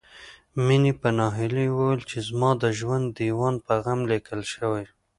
[0.65, 4.85] مينې په ناهيلۍ وويل چې زما د ژوند ديوان په غم ليکل شوی